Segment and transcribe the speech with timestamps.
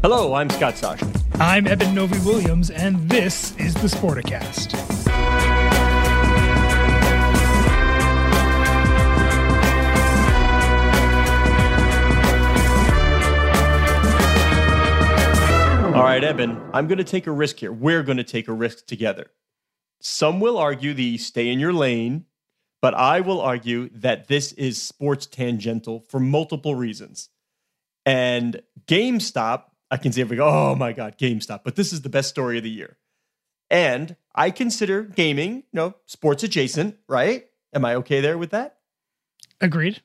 [0.00, 1.20] Hello, I'm Scott Soshnick.
[1.40, 4.76] I'm Eben Novy-Williams, and this is the Sporticast.
[15.96, 17.72] All right, Eben, I'm going to take a risk here.
[17.72, 19.32] We're going to take a risk together.
[20.00, 22.26] Some will argue the stay in your lane,
[22.80, 27.30] but I will argue that this is sports tangential for multiple reasons.
[28.06, 32.08] And GameStop, I can see say, go, oh my God, GameStop, but this is the
[32.08, 32.96] best story of the year.
[33.70, 37.46] And I consider gaming, you know, sports adjacent, right?
[37.72, 38.78] Am I okay there with that?
[39.60, 40.02] Agreed.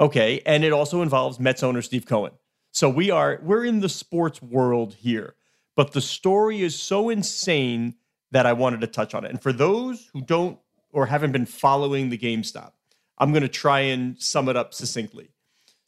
[0.00, 2.32] Okay, and it also involves Mets owner Steve Cohen.
[2.72, 5.34] So we are we're in the sports world here,
[5.76, 7.94] but the story is so insane
[8.30, 9.30] that I wanted to touch on it.
[9.30, 10.58] And for those who don't
[10.90, 12.72] or haven't been following the GameStop,
[13.18, 15.31] I'm going to try and sum it up succinctly.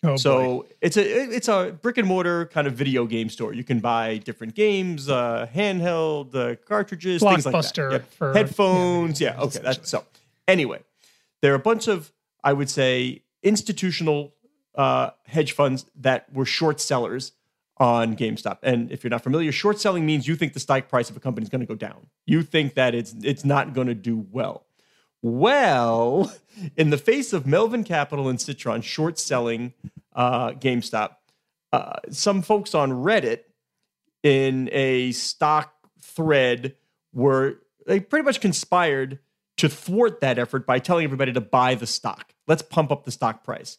[0.05, 0.67] Oh, so boy.
[0.81, 3.55] it's a it's a brick and mortar kind of video game store.
[3.55, 8.05] You can buy different games, uh, handheld uh, cartridges, things like that.
[8.13, 9.21] For- headphones.
[9.21, 9.61] yeah, Yeah, okay.
[9.63, 10.05] That's so.
[10.47, 10.81] Anyway,
[11.41, 14.35] there are a bunch of I would say institutional
[14.75, 17.33] uh, hedge funds that were short sellers
[17.79, 18.59] on GameStop.
[18.63, 21.21] And if you're not familiar, short selling means you think the stock price of a
[21.21, 22.07] company is going to go down.
[22.27, 24.67] You think that it's it's not going to do well.
[25.25, 26.31] Well,
[26.77, 29.73] in the face of Melvin Capital and Citron short selling
[30.15, 31.17] uh, GameStop,
[31.73, 33.41] uh, some folks on Reddit
[34.23, 36.77] in a stock thread
[37.15, 39.19] were they pretty much conspired
[39.57, 42.35] to thwart that effort by telling everybody to buy the stock.
[42.47, 43.79] Let's pump up the stock price.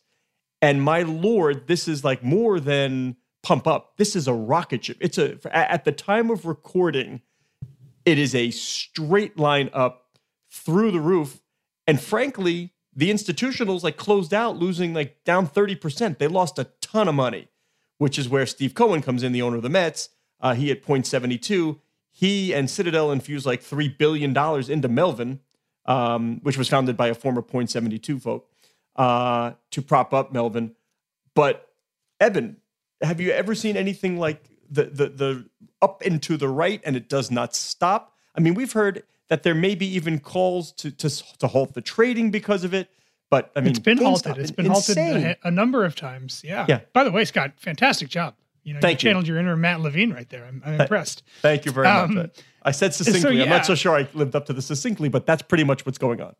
[0.63, 3.97] And my lord, this is like more than pump up.
[3.97, 4.97] This is a rocket ship.
[5.00, 7.22] It's a at the time of recording,
[8.03, 10.04] it is a straight line up
[10.55, 11.41] through the roof.
[11.85, 16.17] And frankly, the institutionals like closed out, losing like down 30%.
[16.17, 17.49] They lost a ton of money,
[17.97, 20.09] which is where Steve Cohen comes in, the owner of the Mets.
[20.39, 21.79] Uh, he at point 72.
[22.09, 24.35] He and Citadel infused like $3 billion
[24.71, 25.41] into Melvin,
[25.85, 28.49] um, which was founded by a former point 72 folk,
[28.95, 30.73] uh, to prop up Melvin.
[31.33, 31.69] But
[32.19, 32.57] Eben,
[33.01, 35.49] have you ever seen anything like the, the the
[35.81, 38.13] up and to the right and it does not stop?
[38.33, 41.09] I mean, we've heard that there may be even calls to to,
[41.40, 42.90] to halt the trading because of it.
[43.31, 44.38] But I mean, it's been halted.
[44.38, 45.13] It's been insane.
[45.13, 46.41] halted a, a number of times.
[46.44, 46.66] Yeah.
[46.69, 46.81] Yeah.
[46.94, 48.35] By the way, Scott, fantastic job.
[48.64, 49.12] You know, Thank you you.
[49.12, 50.46] channeled your inner Matt Levine right there.
[50.46, 51.24] I'm, I'm impressed.
[51.41, 52.38] Thank you very Um, much.
[52.64, 53.41] I said succinctly.
[53.41, 56.00] I'm not so sure I lived up to the succinctly, but that's pretty much what's
[56.00, 56.35] going on.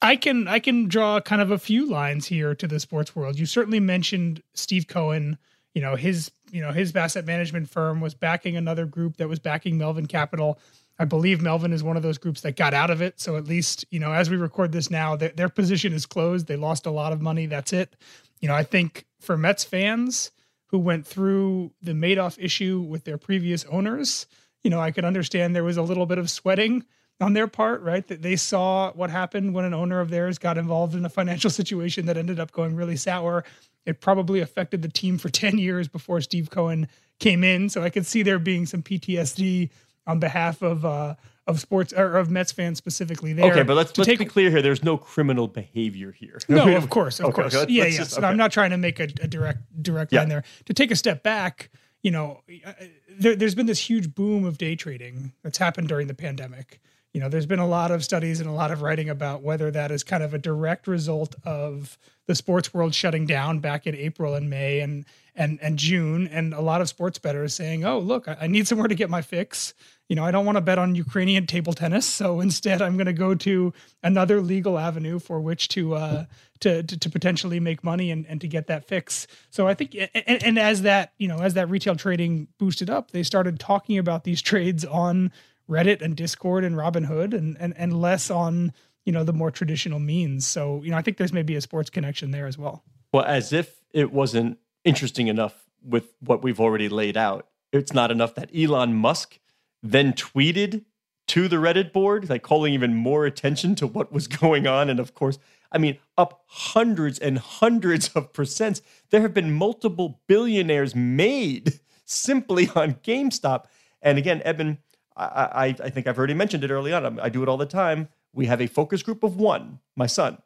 [0.00, 3.38] I can I can draw kind of a few lines here to the sports world.
[3.38, 5.38] You certainly mentioned Steve Cohen.
[5.74, 9.38] You know his you know his asset management firm was backing another group that was
[9.38, 10.58] backing Melvin Capital.
[10.98, 13.20] I believe Melvin is one of those groups that got out of it.
[13.20, 16.46] So at least you know as we record this now, their, position is closed.
[16.46, 17.46] They lost a lot of money.
[17.46, 17.96] That's it.
[18.40, 20.30] You know I think for Mets fans
[20.66, 24.26] who went through the Madoff issue with their previous owners,
[24.62, 26.84] you know I could understand there was a little bit of sweating
[27.20, 28.06] on their part, right?
[28.06, 31.50] That they saw what happened when an owner of theirs got involved in a financial
[31.60, 33.44] situation that ended up going really sour.
[33.86, 36.88] It probably affected the team for 10 years before Steve Cohen
[37.18, 37.68] came in.
[37.68, 39.70] So I could see there being some PTSD
[40.08, 41.14] on behalf of uh
[41.46, 43.50] of sports or of Mets fans specifically there.
[43.52, 44.60] Okay, but let's let's take be clear here.
[44.60, 46.40] There's no criminal behavior here.
[46.48, 47.54] no, of course, of Okay, course.
[47.54, 47.98] let's- yeah, let's yeah.
[48.00, 50.20] just- So I'm not trying to make a, a direct direct Yeah.
[50.20, 50.44] line there.
[50.66, 51.70] To take a step back,
[52.02, 52.72] you know, uh,
[53.18, 56.80] there, there's been this huge boom of day trading that's happened during the pandemic.
[57.14, 59.70] you know, there's been a lot of studies and a lot of writing about whether
[59.70, 61.96] that is kind of a direct result of
[62.26, 65.06] the sports world shutting down back in April and May and
[65.38, 68.88] and and June, and a lot of sports bettors saying, "Oh, look, I, need somewhere
[68.88, 69.72] to get my fix.
[70.08, 73.06] You know, I don't want to bet on Ukrainian table tennis, so instead, I'm going
[73.06, 76.24] to go to another legal avenue for which to uh,
[76.60, 79.94] to, to, to potentially make money and, and to get that fix." So I think,
[79.94, 83.96] and, and as that you know, as that retail trading boosted up, they started talking
[83.96, 85.30] about these trades on
[85.70, 88.72] Reddit and Discord and Robinhood, and and and less on
[89.04, 90.48] you know the more traditional means.
[90.48, 92.82] So you know, I think there's maybe a sports connection there as well.
[93.12, 97.46] Well, as if it wasn't interesting enough with what we've already laid out.
[97.72, 99.38] It's not enough that Elon Musk
[99.82, 100.84] then tweeted
[101.28, 104.90] to the Reddit board, like calling even more attention to what was going on.
[104.90, 105.38] And of course,
[105.70, 108.80] I mean, up hundreds and hundreds of percents.
[109.10, 113.64] There have been multiple billionaires made simply on GameStop.
[114.00, 114.78] And again, Eben,
[115.16, 117.20] I, I, I think I've already mentioned it early on.
[117.20, 118.08] I do it all the time.
[118.32, 120.38] We have a focus group of one, my son,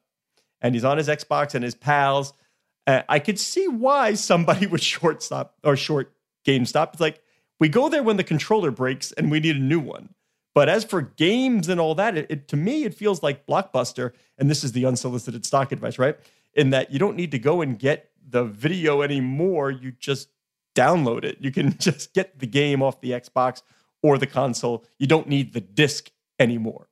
[0.60, 2.32] and he's on his Xbox and his pals
[2.86, 6.12] uh, I could see why somebody would short stop or short
[6.46, 6.92] GameStop.
[6.92, 7.20] It's like
[7.60, 10.14] we go there when the controller breaks and we need a new one.
[10.54, 14.12] But as for games and all that, it, it, to me it feels like Blockbuster,
[14.36, 16.18] and this is the unsolicited stock advice, right?
[16.54, 19.70] In that you don't need to go and get the video anymore.
[19.70, 20.28] You just
[20.74, 21.38] download it.
[21.40, 23.62] You can just get the game off the Xbox
[24.02, 24.84] or the console.
[24.98, 26.88] You don't need the disc anymore.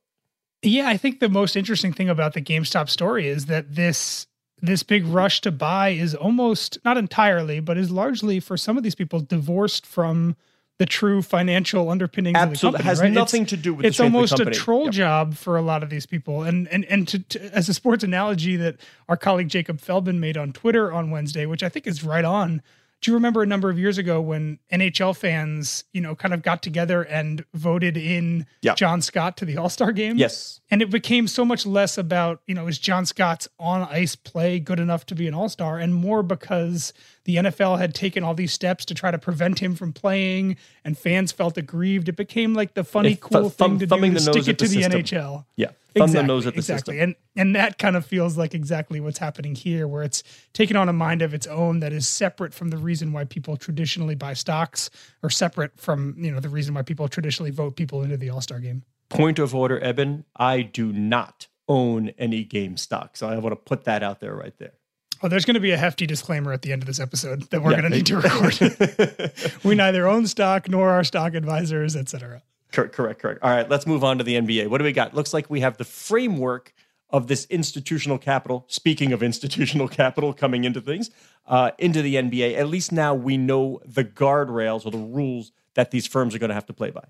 [0.63, 4.27] Yeah, I think the most interesting thing about the GameStop story is that this
[4.61, 8.83] this big rush to buy is almost not entirely, but is largely for some of
[8.83, 10.35] these people divorced from
[10.77, 12.67] the true financial underpinnings Absolutely.
[12.67, 12.89] of the company.
[12.89, 13.11] Has right?
[13.11, 14.93] nothing it's, to do with it's almost a troll yep.
[14.93, 16.43] job for a lot of these people.
[16.43, 18.77] And and and to, to, as a sports analogy that
[19.07, 22.63] our colleague Jacob Feldman made on Twitter on Wednesday, which I think is right on
[23.01, 26.43] do you remember a number of years ago when NHL fans, you know, kind of
[26.43, 28.75] got together and voted in yeah.
[28.75, 30.17] John Scott to the All Star game?
[30.17, 30.61] Yes.
[30.69, 34.59] And it became so much less about, you know, is John Scott's on ice play
[34.59, 36.93] good enough to be an All Star, and more because
[37.25, 40.97] the NFL had taken all these steps to try to prevent him from playing, and
[40.97, 42.09] fans felt aggrieved.
[42.09, 44.83] It became like the funny, cool th- thing to do to stick it to the,
[44.83, 45.45] the NHL.
[45.55, 46.95] Yeah thumb exactly, the nose at the exactly.
[46.95, 47.03] system.
[47.03, 50.23] And and that kind of feels like exactly what's happening here, where it's
[50.53, 53.57] taken on a mind of its own that is separate from the reason why people
[53.57, 54.89] traditionally buy stocks,
[55.23, 58.41] or separate from you know the reason why people traditionally vote people into the All
[58.41, 58.83] Star game.
[59.09, 60.25] Point of order, Eben.
[60.35, 64.35] I do not own any game stock, so I want to put that out there
[64.35, 64.73] right there.
[65.23, 67.61] Oh, there's going to be a hefty disclaimer at the end of this episode that
[67.61, 69.59] we're yeah, going to need to record.
[69.63, 72.41] we neither own stock nor our stock advisors, etc.
[72.71, 73.39] Correct, correct, correct.
[73.43, 74.67] All right, let's move on to the NBA.
[74.67, 75.13] What do we got?
[75.13, 76.73] Looks like we have the framework
[77.11, 78.65] of this institutional capital.
[78.67, 81.11] Speaking of institutional capital coming into things,
[81.45, 85.91] uh, into the NBA, at least now we know the guardrails or the rules that
[85.91, 87.03] these firms are going to have to play by.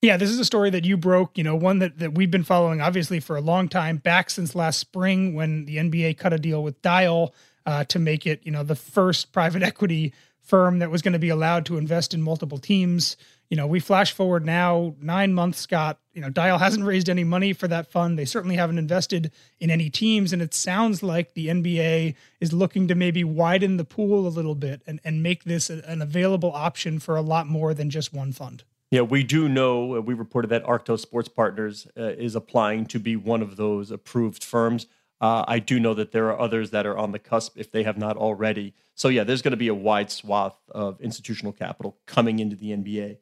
[0.00, 2.44] Yeah, this is a story that you broke, you know, one that, that we've been
[2.44, 6.38] following obviously for a long time, back since last spring when the NBA cut a
[6.38, 7.32] deal with Dyal
[7.66, 11.18] uh, to make it, you know, the first private equity firm that was going to
[11.18, 13.16] be allowed to invest in multiple teams
[13.50, 15.98] you know, we flash forward now nine months, Scott.
[16.12, 18.18] You know, Dyal hasn't raised any money for that fund.
[18.18, 20.32] They certainly haven't invested in any teams.
[20.32, 24.54] And it sounds like the NBA is looking to maybe widen the pool a little
[24.54, 28.32] bit and, and make this an available option for a lot more than just one
[28.32, 28.64] fund.
[28.90, 32.98] Yeah, we do know, uh, we reported that Arctos Sports Partners uh, is applying to
[32.98, 34.86] be one of those approved firms.
[35.20, 37.82] Uh, I do know that there are others that are on the cusp if they
[37.82, 38.74] have not already.
[38.94, 42.70] So, yeah, there's going to be a wide swath of institutional capital coming into the
[42.70, 43.18] NBA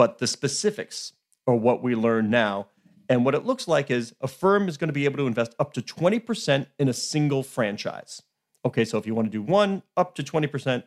[0.00, 1.12] but the specifics
[1.46, 2.68] are what we learn now.
[3.10, 5.54] And what it looks like is a firm is going to be able to invest
[5.58, 8.22] up to 20% in a single franchise.
[8.64, 10.84] Okay, so if you want to do one, up to 20%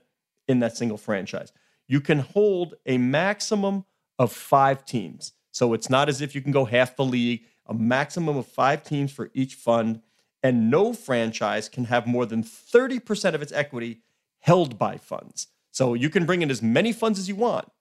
[0.48, 1.54] in that single franchise.
[1.88, 3.86] You can hold a maximum
[4.24, 5.34] of five teams.
[5.52, 8.84] So it's not as if you can go half the league, a maximum of five
[8.84, 10.02] teams for each fund.
[10.42, 14.02] And no franchise can have more than 30% of its equity
[14.40, 15.48] held by funds.
[15.72, 17.72] So you can bring in as many funds as you want,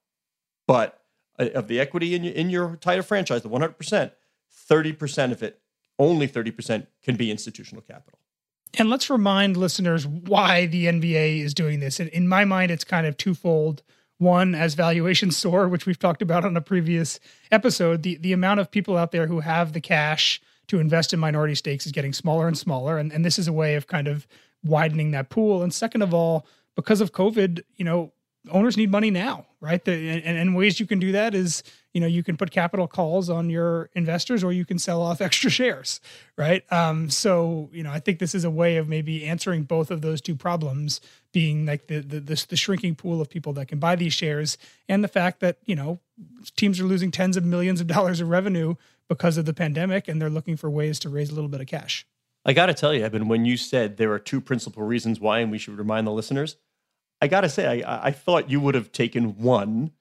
[0.66, 1.00] but
[1.38, 4.12] uh, of the equity in your, in your title franchise, the 100%,
[4.70, 5.60] 30% of it,
[5.98, 8.18] only 30% can be institutional capital.
[8.78, 12.00] And let's remind listeners why the NBA is doing this.
[12.00, 13.82] In my mind, it's kind of twofold.
[14.22, 17.18] One, as valuations soar, which we've talked about on a previous
[17.50, 21.18] episode, the, the amount of people out there who have the cash to invest in
[21.18, 22.98] minority stakes is getting smaller and smaller.
[22.98, 24.26] And, and this is a way of kind of
[24.62, 25.62] widening that pool.
[25.62, 28.12] And second of all, because of COVID, you know,
[28.50, 29.84] owners need money now, right?
[29.84, 31.62] The, and, and ways you can do that is,
[31.94, 35.20] you know, you can put capital calls on your investors or you can sell off
[35.20, 36.00] extra shares,
[36.36, 36.70] right?
[36.72, 40.00] Um, so, you know, I think this is a way of maybe answering both of
[40.00, 41.00] those two problems
[41.32, 44.58] being like the, the, the, the shrinking pool of people that can buy these shares
[44.88, 46.00] and the fact that, you know,
[46.56, 48.74] teams are losing tens of millions of dollars of revenue
[49.08, 51.66] because of the pandemic, and they're looking for ways to raise a little bit of
[51.66, 52.06] cash.
[52.44, 55.40] I got to tell you, Eben, when you said there are two principal reasons why,
[55.40, 56.56] and we should remind the listeners,
[57.22, 59.92] I got to say, I, I thought you would have taken one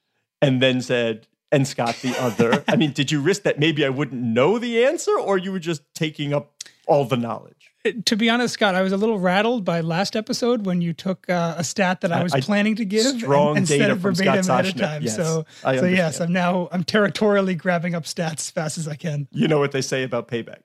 [0.41, 2.63] and then said, and Scott the other.
[2.67, 5.59] I mean, did you risk that maybe I wouldn't know the answer, or you were
[5.59, 6.51] just taking up
[6.87, 7.71] all the knowledge?
[8.05, 11.27] to be honest, Scott, I was a little rattled by last episode when you took
[11.29, 14.43] uh, a stat that I was I, planning to give strong and, data from verbatim
[14.43, 15.01] Scott ahead of time.
[15.01, 18.95] Yes, so, so yes, I'm now I'm territorially grabbing up stats as fast as I
[18.95, 19.27] can.
[19.31, 20.61] You know what they say about payback.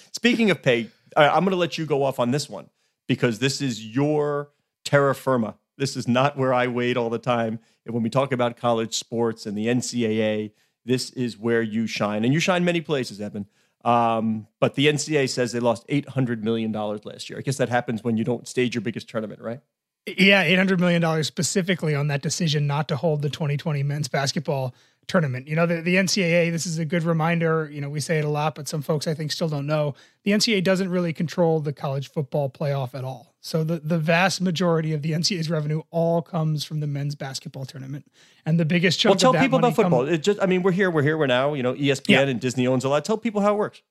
[0.12, 2.68] Speaking of pay, I'm going to let you go off on this one
[3.06, 4.50] because this is your
[4.86, 5.56] terra firma.
[5.76, 7.58] This is not where I wait all the time.
[7.84, 10.52] And when we talk about college sports and the NCAA,
[10.86, 13.46] this is where you shine, and you shine many places, Evan.
[13.84, 17.38] Um, but the NCAA says they lost $800 million last year.
[17.38, 19.60] I guess that happens when you don't stage your biggest tournament, right?
[20.06, 24.74] Yeah, $800 million specifically on that decision not to hold the 2020 men's basketball
[25.08, 25.46] tournament.
[25.48, 27.70] You know, the, the NCAA, this is a good reminder.
[27.70, 29.94] You know, we say it a lot, but some folks I think still don't know.
[30.24, 33.34] The NCAA doesn't really control the college football playoff at all.
[33.40, 37.64] So the, the vast majority of the NCAA's revenue all comes from the men's basketball
[37.64, 38.06] tournament.
[38.44, 40.08] And the biggest chunk well, tell people about football.
[40.08, 42.20] It just I mean, we're here, we're here, we're now, you know, ESPN yeah.
[42.22, 43.04] and Disney owns a lot.
[43.04, 43.82] Tell people how it works.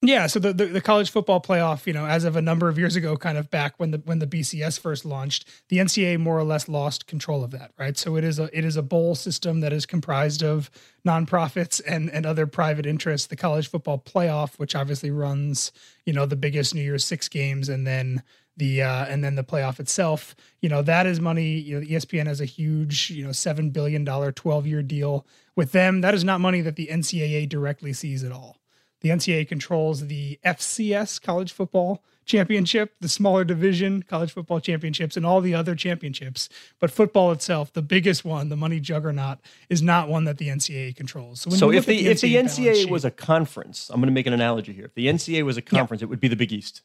[0.00, 2.78] Yeah, so the, the, the college football playoff, you know, as of a number of
[2.78, 6.38] years ago, kind of back when the when the BCS first launched, the NCAA more
[6.38, 7.98] or less lost control of that, right?
[7.98, 10.70] So it is a it is a bowl system that is comprised of
[11.04, 13.26] nonprofits and and other private interests.
[13.26, 15.72] The college football playoff, which obviously runs,
[16.06, 18.22] you know, the biggest New Year's Six games, and then
[18.56, 20.36] the uh, and then the playoff itself.
[20.60, 21.58] You know, that is money.
[21.58, 25.26] You know, ESPN has a huge, you know, seven billion dollar twelve year deal
[25.56, 26.02] with them.
[26.02, 28.58] That is not money that the NCAA directly sees at all.
[29.00, 35.26] The NCAA controls the FCS college football championship, the smaller division college football championships, and
[35.26, 36.48] all the other championships.
[36.78, 39.38] But football itself, the biggest one, the money juggernaut,
[39.68, 41.40] is not one that the NCAA controls.
[41.40, 44.12] So, so if the, the if the NCAA sheet, was a conference, I'm going to
[44.12, 44.84] make an analogy here.
[44.84, 46.06] If the NCAA was a conference, yeah.
[46.06, 46.82] it would be the Big East.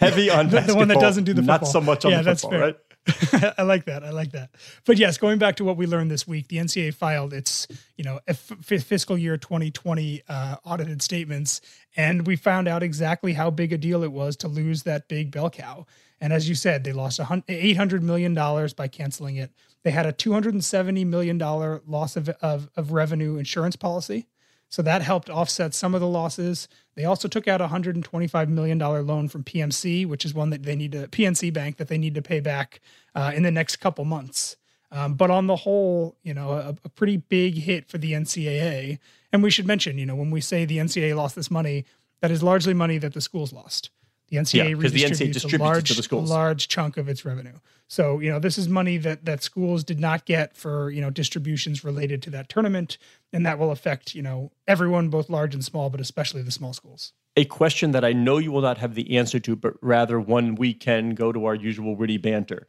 [0.00, 1.58] Heavy on the, the, one that doesn't do the football.
[1.58, 2.76] not so much on yeah, the football, right?
[3.58, 4.02] I like that.
[4.04, 4.50] I like that.
[4.84, 8.04] But yes, going back to what we learned this week, the NCAA filed its, you
[8.04, 11.60] know, f- fiscal year 2020 uh, audited statements,
[11.96, 15.30] and we found out exactly how big a deal it was to lose that big
[15.30, 15.86] bell cow.
[16.20, 19.50] And as you said, they lost $800 million by canceling it.
[19.82, 24.26] They had a $270 million loss of, of, of revenue insurance policy.
[24.68, 26.68] So that helped offset some of the losses.
[26.96, 30.76] They also took out a $125 million loan from PMC, which is one that they
[30.76, 32.80] need to, PNC Bank, that they need to pay back
[33.14, 34.56] uh, in the next couple months.
[34.90, 38.98] Um, but on the whole, you know, a, a, pretty big hit for the NCAA.
[39.32, 41.84] And we should mention, you know, when we say the NCAA lost this money,
[42.20, 43.90] that is largely money that the schools lost.
[44.28, 46.30] The NCAA yeah, redistributes, the NCAA distributes a large, to the schools.
[46.30, 47.58] large chunk of its revenue.
[47.88, 51.10] So, you know, this is money that that schools did not get for, you know,
[51.10, 52.98] distributions related to that tournament.
[53.32, 56.72] And that will affect, you know, everyone, both large and small, but especially the small
[56.72, 57.12] schools.
[57.36, 60.54] A question that I know you will not have the answer to, but rather one
[60.56, 62.66] we can go to our usual witty banter.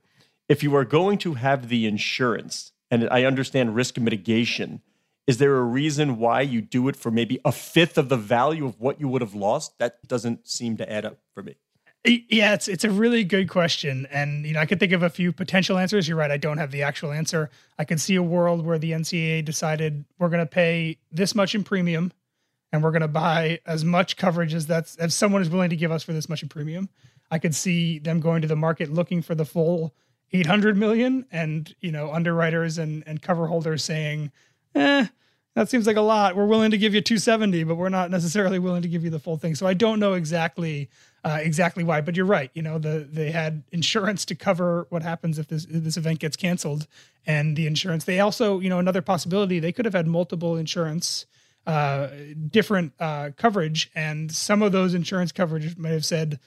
[0.48, 4.82] If you are going to have the insurance, and I understand risk mitigation,
[5.28, 8.66] is there a reason why you do it for maybe a fifth of the value
[8.66, 9.78] of what you would have lost?
[9.78, 11.58] That doesn't seem to add up for me.
[12.06, 15.10] Yeah, it's it's a really good question, and you know I could think of a
[15.10, 16.08] few potential answers.
[16.08, 17.50] You're right; I don't have the actual answer.
[17.78, 21.54] I could see a world where the NCAA decided we're going to pay this much
[21.54, 22.14] in premium,
[22.72, 25.76] and we're going to buy as much coverage as that's as someone is willing to
[25.76, 26.88] give us for this much in premium.
[27.30, 29.94] I could see them going to the market looking for the full
[30.32, 34.32] 800 million, and you know underwriters and and cover holders saying,
[34.78, 35.08] "Eh,
[35.56, 36.36] that seems like a lot.
[36.36, 39.20] We're willing to give you 270, but we're not necessarily willing to give you the
[39.20, 39.56] full thing.
[39.56, 40.88] So I don't know exactly
[41.24, 42.00] uh, exactly why.
[42.00, 42.52] But you're right.
[42.54, 46.20] You know, the they had insurance to cover what happens if this if this event
[46.20, 46.86] gets canceled,
[47.26, 48.04] and the insurance.
[48.04, 51.26] They also, you know, another possibility they could have had multiple insurance,
[51.66, 52.10] uh,
[52.50, 56.40] different uh, coverage, and some of those insurance coverage might have said,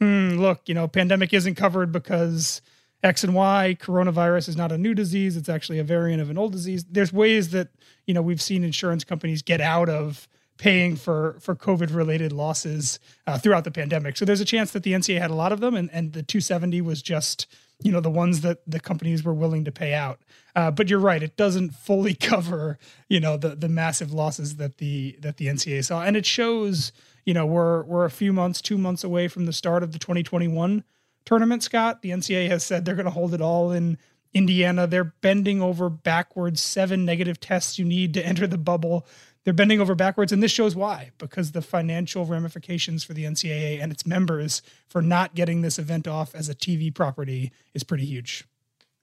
[0.00, 2.60] hmm, "Look, you know, pandemic isn't covered because."
[3.02, 5.36] X and Y, coronavirus is not a new disease.
[5.36, 6.84] It's actually a variant of an old disease.
[6.90, 7.68] There's ways that,
[8.06, 10.28] you know, we've seen insurance companies get out of
[10.60, 14.18] paying for for COVID related losses uh, throughout the pandemic.
[14.18, 16.22] So there's a chance that the NCAA had a lot of them, and and the
[16.22, 17.46] 270 was just
[17.82, 20.20] you know the ones that the companies were willing to pay out.
[20.54, 22.78] Uh, but you're right; it doesn't fully cover
[23.08, 26.92] you know the the massive losses that the that the NCAA saw, and it shows
[27.24, 29.98] you know we're we're a few months, two months away from the start of the
[29.98, 30.84] 2021
[31.24, 32.02] tournament, Scott.
[32.02, 33.98] The NCAA has said they're going to hold it all in
[34.32, 34.86] Indiana.
[34.86, 39.06] They're bending over backwards, seven negative tests you need to enter the bubble.
[39.44, 40.32] They're bending over backwards.
[40.32, 45.00] And this shows why because the financial ramifications for the NCAA and its members for
[45.00, 48.44] not getting this event off as a TV property is pretty huge.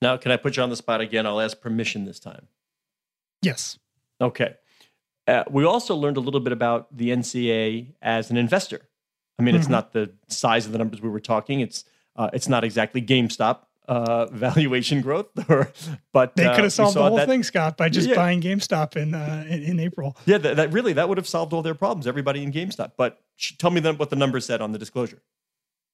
[0.02, 1.26] Now, can I put you on the spot again?
[1.26, 2.48] I'll ask permission this time.
[3.42, 3.80] Yes.
[4.22, 4.56] Okay.
[5.28, 8.82] Uh, we also learned a little bit about the NCAA as an investor.
[9.40, 9.62] I mean, mm-hmm.
[9.62, 11.60] it's not the size of the numbers we were talking.
[11.60, 11.84] It's
[12.18, 15.72] uh, it's not exactly GameStop uh, valuation growth, or,
[16.12, 18.16] but they could have uh, solved the whole that, thing, Scott, by just yeah.
[18.16, 20.18] buying GameStop in, uh, in, in April.
[20.26, 22.08] Yeah, that, that, really that would have solved all their problems.
[22.08, 22.92] Everybody in GameStop.
[22.98, 23.22] But
[23.58, 25.22] tell me then what the numbers said on the disclosure.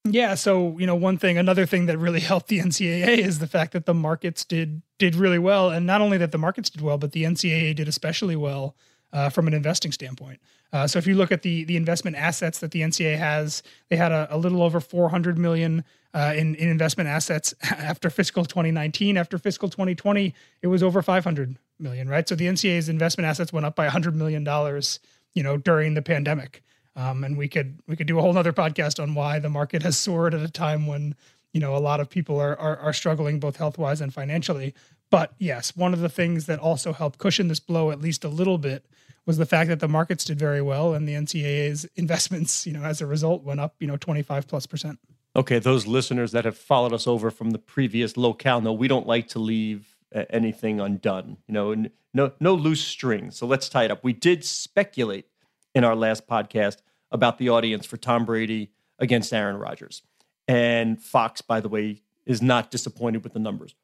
[0.05, 3.47] Yeah, so you know, one thing, another thing that really helped the NCAA is the
[3.47, 6.81] fact that the markets did did really well, and not only that the markets did
[6.81, 8.75] well, but the NCAA did especially well
[9.13, 10.39] uh, from an investing standpoint.
[10.73, 13.95] Uh, so if you look at the the investment assets that the NCAA has, they
[13.95, 19.15] had a, a little over 400 million uh, in in investment assets after fiscal 2019.
[19.15, 22.09] After fiscal 2020, it was over 500 million.
[22.09, 22.27] Right.
[22.27, 24.99] So the NCAA's investment assets went up by 100 million dollars.
[25.33, 26.63] You know, during the pandemic.
[26.95, 29.81] Um, and we could we could do a whole other podcast on why the market
[29.81, 31.15] has soared at a time when
[31.53, 34.73] you know a lot of people are are, are struggling both health wise and financially.
[35.13, 38.29] But yes, one of the things that also helped cushion this blow at least a
[38.29, 38.83] little bit
[39.27, 42.81] was the fact that the markets did very well and the NCAA's investments, you know,
[42.81, 44.97] as a result went up, you know, 25 plus percent.
[45.35, 49.05] Okay, those listeners that have followed us over from the previous locale know we don't
[49.05, 49.95] like to leave
[50.31, 51.37] anything undone.
[51.47, 53.37] You know, no no loose strings.
[53.37, 54.03] So let's tie it up.
[54.03, 55.27] We did speculate
[55.75, 56.77] in our last podcast
[57.11, 60.01] about the audience for Tom Brady against Aaron Rodgers.
[60.47, 63.75] And Fox, by the way, is not disappointed with the numbers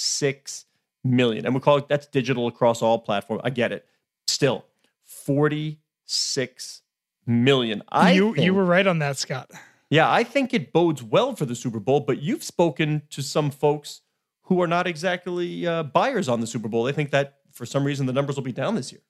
[0.00, 0.66] 46
[1.04, 1.46] million.
[1.46, 3.42] And we call it that's digital across all platforms.
[3.44, 3.86] I get it.
[4.26, 4.64] Still,
[5.04, 6.82] 46
[7.26, 7.82] million.
[7.90, 9.50] I you, think, you were right on that, Scott.
[9.90, 13.50] Yeah, I think it bodes well for the Super Bowl, but you've spoken to some
[13.50, 14.02] folks
[14.42, 16.84] who are not exactly uh, buyers on the Super Bowl.
[16.84, 19.02] They think that for some reason the numbers will be down this year.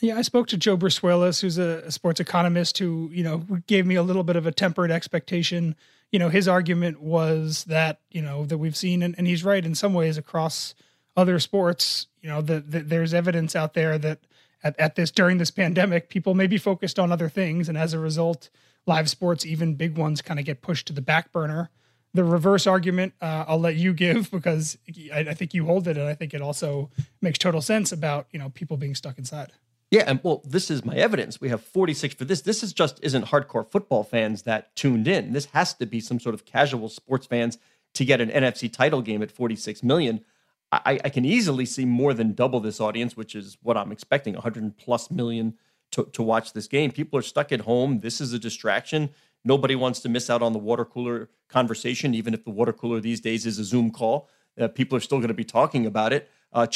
[0.00, 3.94] Yeah, I spoke to Joe Brusuelas, who's a, sports economist, who you know gave me
[3.94, 5.76] a little bit of a tempered expectation.
[6.12, 9.64] You know, his argument was that you know that we've seen, and, and he's right
[9.64, 10.74] in some ways across
[11.16, 12.06] other sports.
[12.20, 14.20] You know, that the, there's evidence out there that
[14.62, 17.94] at, at this during this pandemic, people may be focused on other things, and as
[17.94, 18.50] a result,
[18.86, 21.70] live sports, even big ones, kind of get pushed to the back burner.
[22.12, 24.78] The reverse argument, uh, I'll let you give because
[25.12, 26.90] I, I think you hold it, and I think it also
[27.20, 29.52] makes total sense about you know people being stuck inside.
[29.90, 31.40] Yeah, and well, this is my evidence.
[31.40, 32.42] We have 46 for this.
[32.42, 35.32] This is just isn't hardcore football fans that tuned in.
[35.32, 37.58] This has to be some sort of casual sports fans
[37.94, 40.24] to get an NFC title game at 46 million.
[40.72, 44.34] I, I can easily see more than double this audience, which is what I'm expecting
[44.34, 45.54] 100 plus million
[45.90, 46.92] to, to watch this game.
[46.92, 47.98] People are stuck at home.
[47.98, 49.10] This is a distraction.
[49.44, 53.00] Nobody wants to miss out on the water cooler conversation, even if the water cooler
[53.00, 54.28] these days is a Zoom call.
[54.60, 56.30] Uh, people are still going to be talking about it.
[56.52, 56.66] Uh,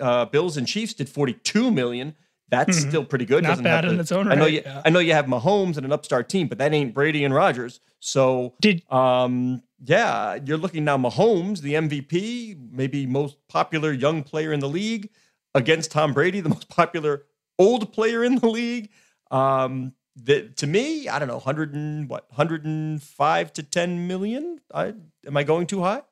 [0.00, 2.14] uh, Bills and Chiefs did 42 million.
[2.48, 2.88] That's mm-hmm.
[2.88, 3.42] still pretty good.
[3.42, 4.36] Not Doesn't bad in its own right.
[4.36, 4.62] I know you.
[4.64, 4.82] Yeah.
[4.84, 7.80] I know you have Mahomes and an upstart team, but that ain't Brady and Rodgers.
[7.98, 10.96] So, did um, yeah, you're looking now.
[10.96, 15.10] Mahomes, the MVP, maybe most popular young player in the league,
[15.54, 17.24] against Tom Brady, the most popular
[17.58, 18.90] old player in the league.
[19.30, 24.06] Um, the, to me, I don't know, hundred and what, hundred and five to ten
[24.06, 24.60] million.
[24.72, 24.94] I
[25.26, 26.02] am I going too high?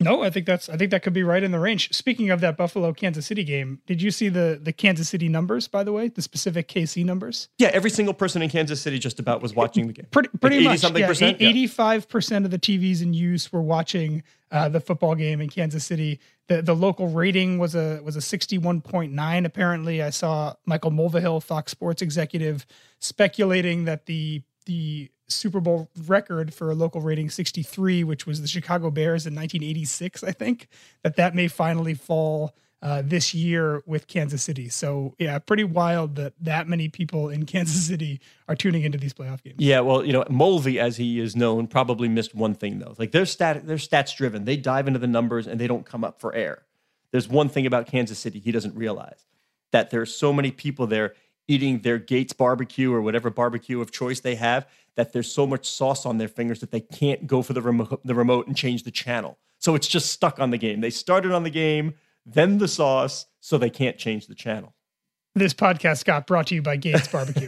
[0.00, 1.92] No, I think that's I think that could be right in the range.
[1.92, 5.68] Speaking of that Buffalo Kansas City game, did you see the the Kansas City numbers
[5.68, 7.48] by the way, the specific KC numbers?
[7.58, 10.06] Yeah, every single person in Kansas City just about was watching the game.
[10.10, 10.78] Pretty pretty like 80 much.
[10.80, 11.36] Something yeah, percent.
[11.40, 15.50] Eighty five percent of the TVs in use were watching uh, the football game in
[15.50, 16.18] Kansas City.
[16.48, 19.44] The the local rating was a was a sixty one point nine.
[19.44, 22.64] Apparently, I saw Michael Mulvihill, Fox Sports executive,
[23.00, 28.48] speculating that the the Super Bowl record for a local rating 63, which was the
[28.48, 30.68] Chicago Bears in 1986, I think,
[31.02, 34.68] that that may finally fall uh, this year with Kansas City.
[34.68, 39.12] So yeah, pretty wild that that many people in Kansas City are tuning into these
[39.12, 39.56] playoff games.
[39.58, 42.94] Yeah, well, you know, Mulvey, as he is known, probably missed one thing though.
[42.98, 44.44] Like they're stat, they're stats driven.
[44.44, 46.62] They dive into the numbers and they don't come up for air.
[47.12, 49.26] There's one thing about Kansas City he doesn't realize
[49.72, 51.14] that there's so many people there
[51.50, 55.68] eating their Gates barbecue or whatever barbecue of choice they have that there's so much
[55.68, 58.84] sauce on their fingers that they can't go for the remote, the remote and change
[58.84, 59.38] the channel.
[59.58, 60.80] So it's just stuck on the game.
[60.80, 64.74] They started on the game, then the sauce, so they can't change the channel.
[65.34, 67.46] This podcast got brought to you by Gates Barbecue.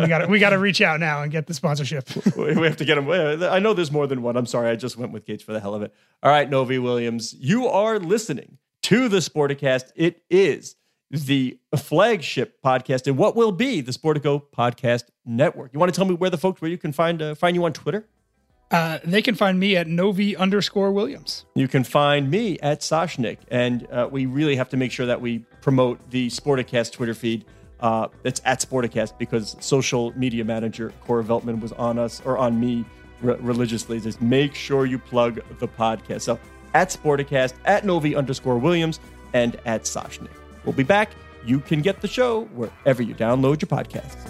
[0.00, 2.08] we got we got to reach out now and get the sponsorship.
[2.36, 3.08] we have to get them.
[3.08, 4.36] I know there's more than one.
[4.36, 5.94] I'm sorry, I just went with Gates for the hell of it.
[6.24, 9.92] All right, Novy-Williams, you are listening to the Sporticast.
[9.94, 10.74] It is
[11.10, 15.72] the flagship podcast and what will be the Sportico Podcast Network.
[15.72, 17.64] You want to tell me where the folks where you can find uh, find you
[17.64, 18.06] on Twitter?
[18.70, 21.44] Uh, they can find me at Novy underscore Williams.
[21.56, 23.38] You can find me at Soshnick.
[23.50, 27.44] And uh, we really have to make sure that we promote the Sporticast Twitter feed.
[27.80, 32.60] Uh, it's at Sporticast because social media manager Cora Veltman was on us or on
[32.60, 32.84] me
[33.22, 33.98] re- religiously.
[33.98, 36.20] Just make sure you plug the podcast.
[36.20, 36.38] So
[36.72, 39.00] at Sporticast, at Novy underscore Williams,
[39.32, 40.39] and at Soshnick.
[40.64, 41.10] We'll be back.
[41.44, 44.29] You can get the show wherever you download your podcasts.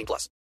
[0.01, 0.41] 18 plus.